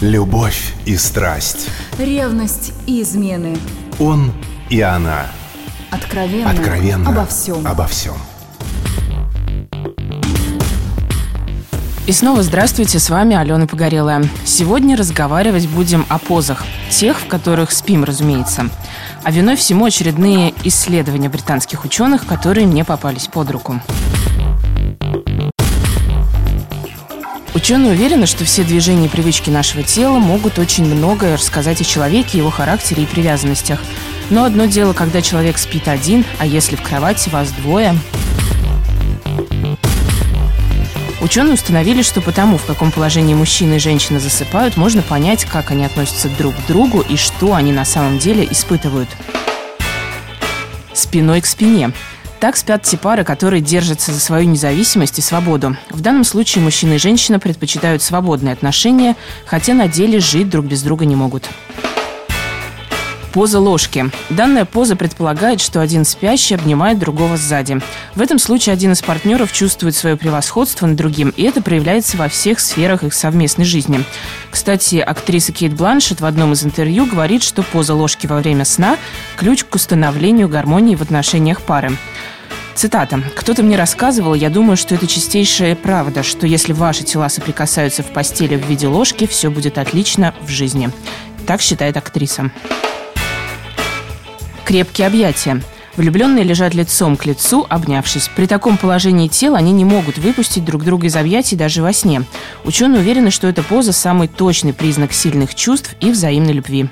[0.00, 1.68] Любовь и страсть.
[1.98, 3.58] Ревность и измены.
[3.98, 4.32] Он
[4.70, 5.26] и она.
[5.90, 6.50] Откровенно.
[6.50, 7.10] Откровенно.
[7.10, 7.66] Обо всем.
[7.66, 8.14] Обо всем.
[12.06, 14.24] И снова здравствуйте, с вами Алена Погорелая.
[14.46, 16.64] Сегодня разговаривать будем о позах.
[16.88, 18.70] Тех, в которых спим, разумеется.
[19.22, 23.82] А виной всему очередные исследования британских ученых, которые мне попались под руку.
[27.60, 32.38] Ученые уверены, что все движения и привычки нашего тела могут очень многое рассказать о человеке,
[32.38, 33.78] его характере и привязанностях.
[34.30, 37.94] Но одно дело, когда человек спит один, а если в кровати вас двое.
[41.20, 45.84] Ученые установили, что потому, в каком положении мужчина и женщина засыпают, можно понять, как они
[45.84, 49.10] относятся друг к другу и что они на самом деле испытывают.
[50.94, 51.92] Спиной к спине.
[52.40, 55.76] Так спят те пары, которые держатся за свою независимость и свободу.
[55.90, 60.82] В данном случае мужчина и женщина предпочитают свободные отношения, хотя на деле жить друг без
[60.82, 61.50] друга не могут.
[63.32, 64.10] Поза ложки.
[64.28, 67.78] Данная поза предполагает, что один спящий обнимает другого сзади.
[68.16, 72.28] В этом случае один из партнеров чувствует свое превосходство над другим, и это проявляется во
[72.28, 74.02] всех сферах их совместной жизни.
[74.50, 78.96] Кстати, актриса Кейт Бланшет в одном из интервью говорит, что поза ложки во время сна–
[79.36, 81.96] ключ к установлению гармонии в отношениях пары.
[82.80, 83.22] Цитата.
[83.36, 88.06] «Кто-то мне рассказывал, я думаю, что это чистейшая правда, что если ваши тела соприкасаются в
[88.06, 90.88] постели в виде ложки, все будет отлично в жизни».
[91.46, 92.50] Так считает актриса.
[94.64, 95.60] Крепкие объятия.
[95.96, 98.30] Влюбленные лежат лицом к лицу, обнявшись.
[98.34, 102.22] При таком положении тела они не могут выпустить друг друга из объятий даже во сне.
[102.64, 106.88] Ученые уверены, что эта поза– самый точный признак сильных чувств и взаимной любви.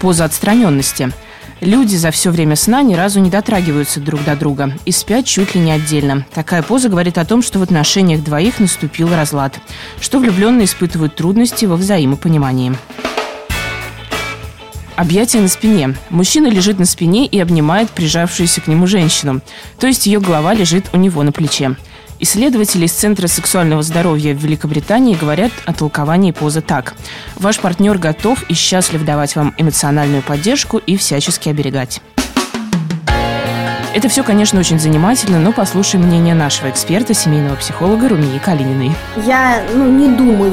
[0.00, 1.12] Поза отстраненности.
[1.60, 5.54] Люди за все время сна ни разу не дотрагиваются друг до друга и спят чуть
[5.54, 6.26] ли не отдельно.
[6.34, 9.58] Такая поза говорит о том, что в отношениях двоих наступил разлад,
[10.00, 12.74] что влюбленные испытывают трудности во взаимопонимании.
[14.96, 15.96] Объятие на спине.
[16.08, 19.40] Мужчина лежит на спине и обнимает прижавшуюся к нему женщину.
[19.80, 21.76] То есть ее голова лежит у него на плече.
[22.20, 26.94] Исследователи из Центра сексуального здоровья в Великобритании говорят о толковании позы так.
[27.36, 32.00] Ваш партнер готов и счастлив давать вам эмоциональную поддержку и всячески оберегать.
[33.94, 38.90] Это все, конечно, очень занимательно, но послушаем мнение нашего эксперта, семейного психолога Румии Калининой.
[39.24, 40.52] Я ну, не думаю,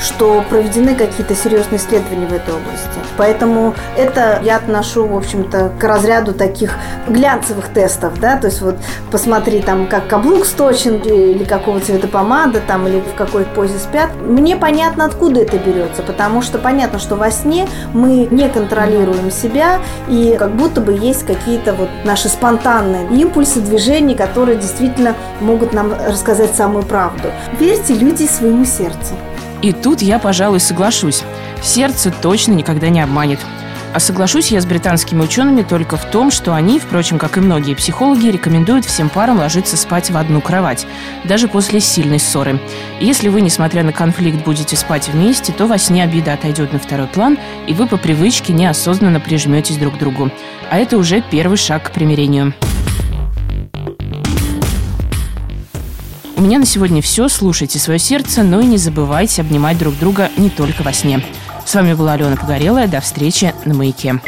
[0.00, 2.88] что проведены какие-то серьезные исследования в этой области.
[3.16, 8.76] Поэтому это я отношу, в общем-то, к разряду таких глянцевых тестов, да, то есть вот
[9.12, 14.10] посмотри там, как каблук сточен, или какого цвета помада, там, или в какой позе спят.
[14.20, 19.78] Мне понятно, откуда это берется, потому что понятно, что во сне мы не контролируем себя,
[20.08, 25.72] и как будто бы есть какие-то вот наши спонтанные спонтанные импульсы, движения, которые действительно могут
[25.72, 27.30] нам рассказать самую правду.
[27.58, 29.14] Верьте люди своему сердцу.
[29.62, 31.22] И тут я, пожалуй, соглашусь.
[31.62, 33.40] Сердце точно никогда не обманет.
[33.92, 37.74] А соглашусь я с британскими учеными только в том, что они, впрочем, как и многие
[37.74, 40.86] психологи, рекомендуют всем парам ложиться спать в одну кровать,
[41.24, 42.60] даже после сильной ссоры.
[43.00, 47.08] Если вы, несмотря на конфликт, будете спать вместе, то во сне обида отойдет на второй
[47.08, 47.36] план,
[47.66, 50.30] и вы по привычке неосознанно прижметесь друг к другу.
[50.70, 52.54] А это уже первый шаг к примирению.
[56.40, 57.28] У меня на сегодня все.
[57.28, 61.22] Слушайте свое сердце, но и не забывайте обнимать друг друга не только во сне.
[61.66, 62.88] С вами была Алена Погорелая.
[62.88, 64.22] До встречи на «Маяке».